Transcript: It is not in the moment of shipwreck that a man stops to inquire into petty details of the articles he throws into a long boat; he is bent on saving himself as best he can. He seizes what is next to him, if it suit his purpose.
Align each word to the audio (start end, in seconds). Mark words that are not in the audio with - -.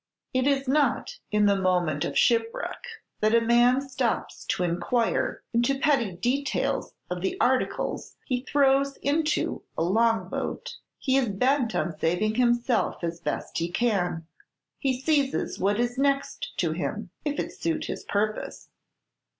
It 0.33 0.47
is 0.47 0.67
not 0.67 1.19
in 1.29 1.45
the 1.45 1.55
moment 1.55 2.03
of 2.05 2.17
shipwreck 2.17 2.87
that 3.19 3.35
a 3.35 3.39
man 3.39 3.81
stops 3.81 4.45
to 4.45 4.63
inquire 4.63 5.43
into 5.53 5.77
petty 5.77 6.13
details 6.13 6.95
of 7.11 7.21
the 7.21 7.39
articles 7.39 8.15
he 8.25 8.41
throws 8.41 8.97
into 9.03 9.61
a 9.77 9.83
long 9.83 10.27
boat; 10.27 10.75
he 10.97 11.17
is 11.17 11.29
bent 11.29 11.75
on 11.75 11.99
saving 11.99 12.33
himself 12.33 13.03
as 13.03 13.19
best 13.19 13.59
he 13.59 13.69
can. 13.69 14.25
He 14.79 14.99
seizes 14.99 15.59
what 15.59 15.79
is 15.79 15.99
next 15.99 16.53
to 16.57 16.71
him, 16.71 17.11
if 17.23 17.37
it 17.37 17.53
suit 17.53 17.85
his 17.85 18.03
purpose. 18.03 18.69